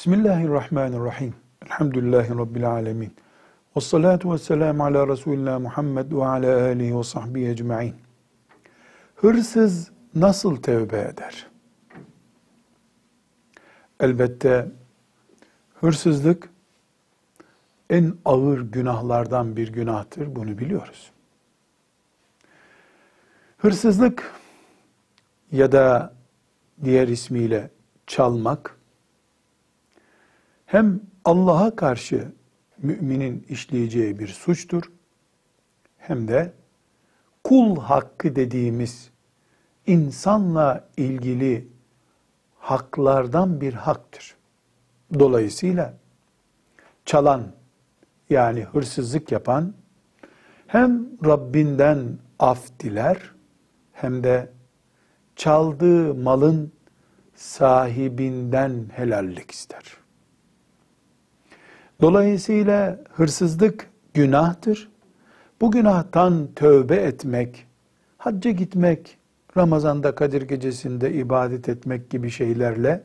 Bismillahirrahmanirrahim. 0.00 1.34
Elhamdülillahi 1.66 2.30
Rabbil 2.30 2.70
alemin. 2.70 3.16
Ve 3.76 3.80
salatu 3.80 4.32
ve 4.32 4.38
selamu 4.38 4.84
ala 4.84 5.08
Resulina 5.08 5.58
Muhammed 5.58 6.12
ve 6.12 6.26
ala 6.26 6.64
alihi 6.64 6.98
ve 6.98 7.04
sahbihi 7.04 7.48
ecma'in. 7.48 7.94
Hırsız 9.16 9.90
nasıl 10.14 10.56
tevbe 10.56 11.00
eder? 11.00 11.46
Elbette 14.00 14.68
hırsızlık 15.80 16.50
en 17.90 18.14
ağır 18.24 18.60
günahlardan 18.60 19.56
bir 19.56 19.72
günahtır. 19.72 20.36
Bunu 20.36 20.58
biliyoruz. 20.58 21.10
Hırsızlık 23.58 24.34
ya 25.52 25.72
da 25.72 26.14
diğer 26.84 27.08
ismiyle 27.08 27.70
çalmak 28.06 28.79
hem 30.70 31.00
Allah'a 31.24 31.76
karşı 31.76 32.32
müminin 32.78 33.46
işleyeceği 33.48 34.18
bir 34.18 34.28
suçtur 34.28 34.92
hem 35.98 36.28
de 36.28 36.52
kul 37.44 37.76
hakkı 37.76 38.36
dediğimiz 38.36 39.10
insanla 39.86 40.88
ilgili 40.96 41.68
haklardan 42.58 43.60
bir 43.60 43.74
haktır. 43.74 44.36
Dolayısıyla 45.18 45.94
çalan 47.04 47.52
yani 48.30 48.62
hırsızlık 48.62 49.32
yapan 49.32 49.74
hem 50.66 51.06
Rabbinden 51.24 52.18
af 52.38 52.78
diler 52.80 53.34
hem 53.92 54.24
de 54.24 54.52
çaldığı 55.36 56.14
malın 56.14 56.72
sahibinden 57.34 58.86
helallik 58.92 59.50
ister. 59.50 59.99
Dolayısıyla 62.00 62.98
hırsızlık 63.12 63.90
günahtır. 64.14 64.90
Bu 65.60 65.70
günahtan 65.70 66.48
tövbe 66.56 66.96
etmek, 66.96 67.66
hacca 68.18 68.50
gitmek, 68.50 69.18
Ramazan'da 69.56 70.14
Kadir 70.14 70.42
Gecesi'nde 70.42 71.12
ibadet 71.12 71.68
etmek 71.68 72.10
gibi 72.10 72.30
şeylerle 72.30 73.02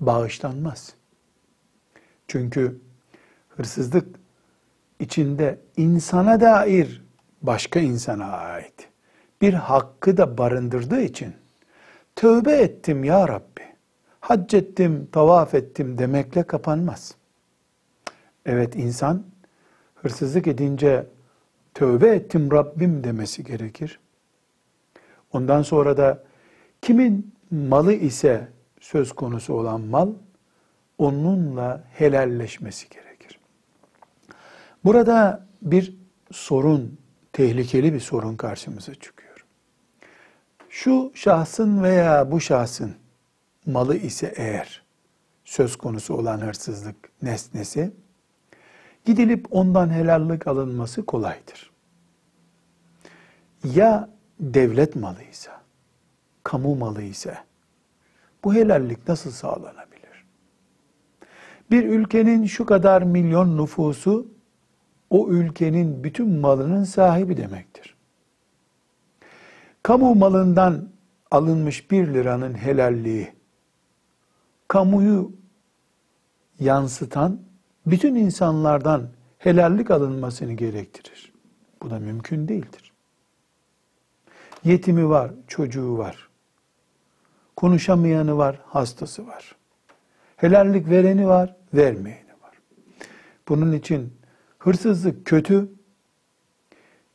bağışlanmaz. 0.00 0.94
Çünkü 2.28 2.80
hırsızlık 3.48 4.06
içinde 5.00 5.58
insana 5.76 6.40
dair 6.40 7.02
başka 7.42 7.80
insana 7.80 8.26
ait 8.26 8.88
bir 9.40 9.54
hakkı 9.54 10.16
da 10.16 10.38
barındırdığı 10.38 11.00
için 11.00 11.34
tövbe 12.16 12.52
ettim 12.52 13.04
ya 13.04 13.28
Rabbi, 13.28 13.62
hac 14.20 14.54
ettim, 14.54 15.08
tavaf 15.12 15.54
ettim 15.54 15.98
demekle 15.98 16.42
kapanmaz. 16.42 17.17
Evet 18.48 18.76
insan 18.76 19.24
hırsızlık 19.94 20.46
edince 20.46 21.06
tövbe 21.74 22.08
ettim 22.08 22.50
Rabbim 22.50 23.04
demesi 23.04 23.44
gerekir. 23.44 24.00
Ondan 25.32 25.62
sonra 25.62 25.96
da 25.96 26.24
kimin 26.82 27.34
malı 27.50 27.92
ise 27.92 28.48
söz 28.80 29.12
konusu 29.12 29.54
olan 29.54 29.80
mal 29.80 30.12
onunla 30.98 31.84
helalleşmesi 31.92 32.88
gerekir. 32.88 33.38
Burada 34.84 35.46
bir 35.62 35.96
sorun, 36.30 36.98
tehlikeli 37.32 37.92
bir 37.92 38.00
sorun 38.00 38.36
karşımıza 38.36 38.94
çıkıyor. 38.94 39.46
Şu 40.68 41.12
şahsın 41.14 41.82
veya 41.82 42.30
bu 42.30 42.40
şahsın 42.40 42.94
malı 43.66 43.96
ise 43.96 44.32
eğer 44.36 44.82
söz 45.44 45.76
konusu 45.76 46.14
olan 46.14 46.40
hırsızlık 46.40 46.96
nesnesi 47.22 47.92
gidilip 49.08 49.46
ondan 49.50 49.90
helallik 49.90 50.46
alınması 50.46 51.06
kolaydır. 51.06 51.70
Ya 53.64 54.10
devlet 54.40 54.96
malıysa, 54.96 55.62
kamu 56.42 56.74
malı 56.74 57.02
ise 57.02 57.38
bu 58.44 58.54
helallik 58.54 59.08
nasıl 59.08 59.30
sağlanabilir? 59.30 60.24
Bir 61.70 61.84
ülkenin 61.84 62.46
şu 62.46 62.66
kadar 62.66 63.02
milyon 63.02 63.58
nüfusu 63.58 64.28
o 65.10 65.28
ülkenin 65.28 66.04
bütün 66.04 66.40
malının 66.40 66.84
sahibi 66.84 67.36
demektir. 67.36 67.96
Kamu 69.82 70.14
malından 70.14 70.88
alınmış 71.30 71.90
bir 71.90 72.14
liranın 72.14 72.54
helalliği, 72.54 73.32
kamuyu 74.68 75.32
yansıtan 76.60 77.47
bütün 77.90 78.14
insanlardan 78.14 79.08
helallik 79.38 79.90
alınmasını 79.90 80.52
gerektirir. 80.52 81.32
Bu 81.82 81.90
da 81.90 81.98
mümkün 81.98 82.48
değildir. 82.48 82.92
Yetimi 84.64 85.08
var, 85.08 85.30
çocuğu 85.46 85.98
var. 85.98 86.28
Konuşamayanı 87.56 88.36
var, 88.36 88.60
hastası 88.66 89.26
var. 89.26 89.56
Helallik 90.36 90.90
vereni 90.90 91.28
var, 91.28 91.56
vermeyeni 91.74 92.32
var. 92.42 92.54
Bunun 93.48 93.72
için 93.72 94.12
hırsızlık 94.58 95.26
kötü, 95.26 95.68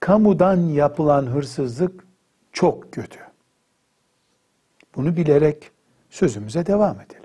kamudan 0.00 0.56
yapılan 0.56 1.26
hırsızlık 1.26 2.04
çok 2.52 2.92
kötü. 2.92 3.20
Bunu 4.96 5.16
bilerek 5.16 5.70
sözümüze 6.10 6.66
devam 6.66 7.00
edelim. 7.00 7.22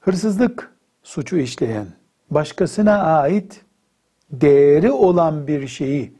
Hırsızlık 0.00 0.72
suçu 1.02 1.36
işleyen, 1.36 1.86
başkasına 2.30 3.02
ait 3.02 3.64
değeri 4.30 4.90
olan 4.90 5.46
bir 5.46 5.68
şeyi 5.68 6.14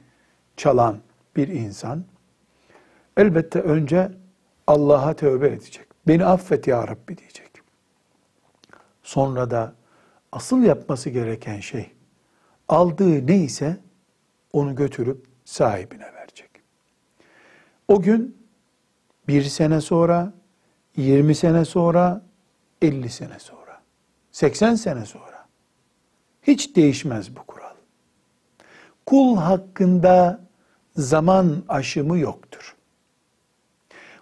çalan 0.57 0.99
bir 1.37 1.49
insan 1.49 2.05
elbette 3.17 3.61
önce 3.61 4.13
Allah'a 4.67 5.15
tövbe 5.17 5.47
edecek. 5.47 5.87
Beni 6.09 6.25
affet 6.25 6.67
ya 6.67 6.89
Rabbi 6.89 7.19
diyecek. 7.19 7.51
Sonra 9.03 9.51
da 9.51 9.73
asıl 10.33 10.63
yapması 10.63 11.11
gereken 11.11 11.61
şey 11.61 11.91
aldığı 12.69 13.27
neyse 13.27 13.77
onu 14.53 14.75
götürüp 14.75 15.27
sahibine 15.45 16.13
verecek. 16.15 16.51
O 17.89 18.03
gün 18.03 18.45
bir 19.29 19.43
sene 19.43 19.81
sonra, 19.81 20.33
20 20.97 21.35
sene 21.35 21.65
sonra, 21.65 22.23
50 22.83 23.09
sene 23.09 23.39
sonra, 23.39 23.83
80 24.33 24.75
sene 24.75 25.07
sonra 25.07 25.34
hiç 26.47 26.77
değişmez 26.77 27.37
bu 27.37 27.43
kural. 27.47 27.75
Kul 29.07 29.37
hakkında 29.37 30.41
zaman 30.97 31.63
aşımı 31.69 32.19
yoktur. 32.19 32.77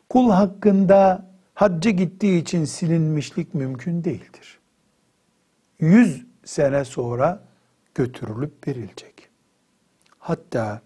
Kul 0.08 0.30
hakkında 0.30 1.26
hacca 1.54 1.90
gittiği 1.90 2.42
için 2.42 2.64
silinmişlik 2.64 3.54
mümkün 3.54 4.04
değildir. 4.04 4.58
Yüz 5.80 6.26
sene 6.44 6.84
sonra 6.84 7.42
götürülüp 7.94 8.68
verilecek. 8.68 9.28
Hatta 10.18 10.80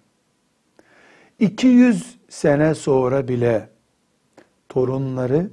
200 1.38 2.18
sene 2.28 2.74
sonra 2.74 3.28
bile 3.28 3.68
torunları 4.68 5.50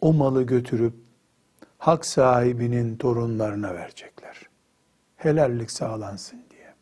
o 0.00 0.12
malı 0.12 0.42
götürüp 0.42 0.94
hak 1.78 2.06
sahibinin 2.06 2.96
torunlarına 2.96 3.74
verecekler. 3.74 4.19
Helallik 5.22 5.70
sağlansın 5.70 6.40
diye. 6.50 6.74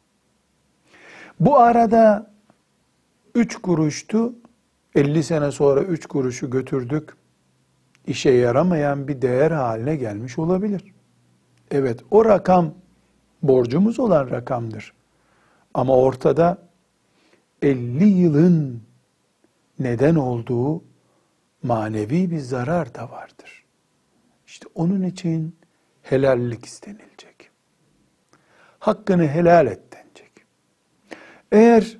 Bu 1.40 1.58
arada 1.58 2.30
üç 3.34 3.56
kuruştu, 3.56 4.32
50 4.94 5.22
sene 5.22 5.50
sonra 5.50 5.80
üç 5.80 6.06
kuruşu 6.06 6.50
götürdük, 6.50 7.16
işe 8.06 8.30
yaramayan 8.30 9.08
bir 9.08 9.22
değer 9.22 9.50
haline 9.50 9.96
gelmiş 9.96 10.38
olabilir. 10.38 10.94
Evet 11.70 12.00
o 12.10 12.24
rakam 12.24 12.74
borcumuz 13.42 14.00
olan 14.00 14.30
rakamdır. 14.30 14.92
Ama 15.74 15.96
ortada 15.96 16.58
50 17.62 18.04
yılın 18.04 18.82
neden 19.78 20.14
olduğu 20.14 20.82
manevi 21.62 22.30
bir 22.30 22.38
zarar 22.38 22.94
da 22.94 23.10
vardır. 23.10 23.64
İşte 24.46 24.66
onun 24.74 25.02
için 25.02 25.56
helallik 26.02 26.66
istenilecek. 26.66 27.27
Hakkını 28.88 29.28
helal 29.28 29.66
et 29.66 29.80
denecek. 29.92 30.32
Eğer 31.52 31.98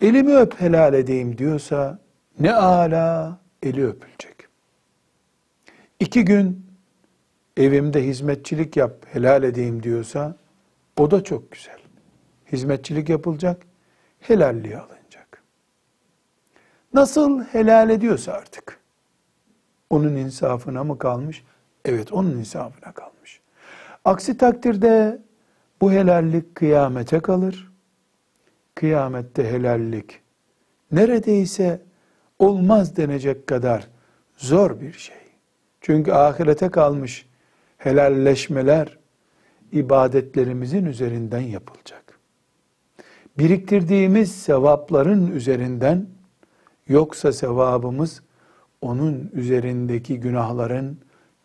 elimi 0.00 0.36
öp 0.36 0.60
helal 0.60 0.94
edeyim 0.94 1.38
diyorsa 1.38 1.98
ne 2.40 2.54
ala 2.54 3.38
eli 3.62 3.86
öpülecek. 3.86 4.36
İki 6.00 6.24
gün 6.24 6.66
evimde 7.56 8.04
hizmetçilik 8.04 8.76
yap 8.76 9.06
helal 9.12 9.42
edeyim 9.42 9.82
diyorsa 9.82 10.36
o 10.98 11.10
da 11.10 11.24
çok 11.24 11.52
güzel. 11.52 11.80
Hizmetçilik 12.52 13.08
yapılacak, 13.08 13.62
helalliği 14.20 14.78
alınacak. 14.78 15.42
Nasıl 16.94 17.44
helal 17.44 17.90
ediyorsa 17.90 18.32
artık. 18.32 18.80
Onun 19.90 20.16
insafına 20.16 20.84
mı 20.84 20.98
kalmış? 20.98 21.44
Evet 21.84 22.12
onun 22.12 22.30
insafına 22.30 22.92
kalmış. 22.92 23.40
Aksi 24.04 24.36
takdirde 24.36 25.22
bu 25.82 25.92
helallik 25.92 26.54
kıyamete 26.54 27.20
kalır. 27.20 27.72
Kıyamette 28.74 29.50
helallik 29.50 30.20
neredeyse 30.92 31.82
olmaz 32.38 32.96
denecek 32.96 33.46
kadar 33.46 33.88
zor 34.36 34.80
bir 34.80 34.92
şey. 34.92 35.16
Çünkü 35.80 36.12
ahirete 36.12 36.68
kalmış 36.68 37.26
helalleşmeler 37.78 38.98
ibadetlerimizin 39.72 40.84
üzerinden 40.84 41.40
yapılacak. 41.40 42.18
Biriktirdiğimiz 43.38 44.32
sevapların 44.32 45.30
üzerinden 45.30 46.06
yoksa 46.88 47.32
sevabımız 47.32 48.22
onun 48.80 49.30
üzerindeki 49.32 50.20
günahların 50.20 50.98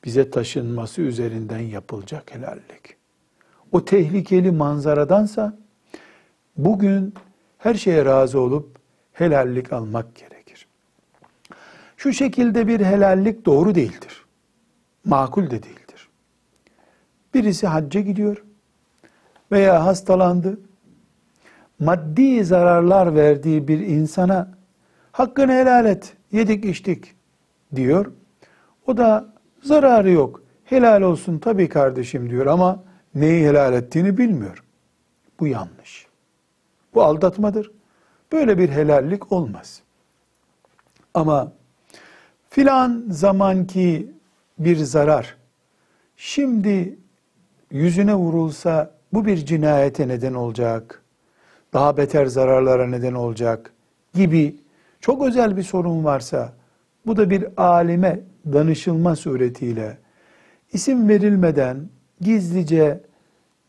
bize 0.03 0.29
taşınması 0.29 1.01
üzerinden 1.01 1.59
yapılacak 1.59 2.35
helallik. 2.35 2.97
O 3.71 3.85
tehlikeli 3.85 4.51
manzaradansa 4.51 5.57
bugün 6.57 7.13
her 7.57 7.73
şeye 7.73 8.05
razı 8.05 8.39
olup 8.39 8.79
helallik 9.13 9.73
almak 9.73 10.15
gerekir. 10.15 10.67
Şu 11.97 12.13
şekilde 12.13 12.67
bir 12.67 12.79
helallik 12.79 13.45
doğru 13.45 13.75
değildir. 13.75 14.25
Makul 15.05 15.45
de 15.45 15.63
değildir. 15.63 16.09
Birisi 17.33 17.67
hacca 17.67 18.01
gidiyor 18.01 18.43
veya 19.51 19.85
hastalandı. 19.85 20.59
Maddi 21.79 22.45
zararlar 22.45 23.15
verdiği 23.15 23.67
bir 23.67 23.79
insana 23.79 24.51
hakkını 25.11 25.51
helal 25.51 25.85
et, 25.85 26.13
yedik 26.31 26.65
içtik 26.65 27.15
diyor. 27.75 28.11
O 28.87 28.97
da 28.97 29.33
zararı 29.63 30.09
yok. 30.09 30.43
Helal 30.65 31.01
olsun 31.01 31.39
tabii 31.39 31.69
kardeşim 31.69 32.29
diyor 32.29 32.45
ama 32.45 32.83
neyi 33.19 33.47
helal 33.47 33.73
ettiğini 33.73 34.17
bilmiyor. 34.17 34.63
Bu 35.39 35.47
yanlış. 35.47 36.07
Bu 36.93 37.03
aldatmadır. 37.03 37.71
Böyle 38.31 38.57
bir 38.57 38.69
helallik 38.69 39.31
olmaz. 39.31 39.81
Ama 41.13 41.51
filan 42.49 43.05
zamanki 43.09 44.11
bir 44.59 44.77
zarar 44.77 45.37
şimdi 46.17 46.97
yüzüne 47.71 48.15
vurulsa 48.15 48.91
bu 49.13 49.25
bir 49.25 49.37
cinayete 49.37 50.07
neden 50.07 50.33
olacak, 50.33 51.01
daha 51.73 51.97
beter 51.97 52.25
zararlara 52.25 52.87
neden 52.87 53.13
olacak 53.13 53.73
gibi 54.13 54.55
çok 55.01 55.25
özel 55.25 55.57
bir 55.57 55.63
sorun 55.63 56.03
varsa 56.03 56.53
bu 57.05 57.17
da 57.17 57.29
bir 57.29 57.45
alime 57.57 58.19
danışılma 58.53 59.15
suretiyle 59.15 59.97
isim 60.73 61.09
verilmeden 61.09 61.89
gizlice 62.21 63.01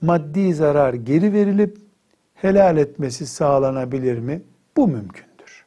maddi 0.02 0.54
zarar 0.54 0.94
geri 0.94 1.32
verilip 1.32 1.78
helal 2.34 2.76
etmesi 2.76 3.26
sağlanabilir 3.26 4.18
mi? 4.18 4.42
Bu 4.76 4.88
mümkündür. 4.88 5.66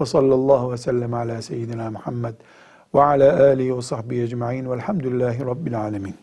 Ve 0.00 0.06
sallallahu 0.06 0.72
ve 0.72 0.76
sellem 0.76 1.14
ala 1.14 1.42
seyyidina 1.42 1.90
Muhammed 1.90 2.34
ve 2.94 3.02
ala 3.02 3.42
alihi 3.42 3.76
ve 3.76 3.82
sahbihi 3.82 4.22
ecma'in 4.22 4.70
velhamdülillahi 4.70 5.46
rabbil 5.46 5.80
alemin. 5.80 6.14